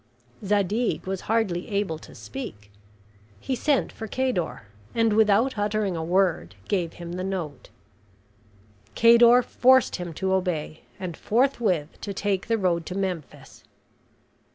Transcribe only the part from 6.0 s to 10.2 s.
word, gave him the note. Cador forced him